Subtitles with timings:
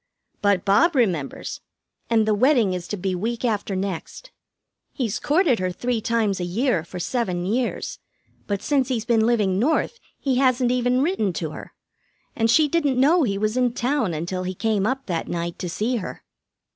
[0.41, 1.61] But Bob remembers,
[2.09, 4.31] and the wedding is to be week after next.
[4.91, 7.99] He's courted her three times a year for seven years;
[8.47, 11.73] but since he's been living North he hasn't even written to her,
[12.35, 15.69] and she didn't know he was in town until he came up that night to
[15.69, 16.23] see her.